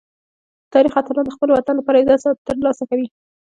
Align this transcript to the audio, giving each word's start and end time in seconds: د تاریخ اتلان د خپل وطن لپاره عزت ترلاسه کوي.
د 0.63 0.65
تاریخ 0.73 0.93
اتلان 0.97 1.25
د 1.25 1.29
خپل 1.35 1.49
وطن 1.51 1.75
لپاره 1.77 2.01
عزت 2.09 2.37
ترلاسه 2.49 2.83
کوي. 2.89 3.07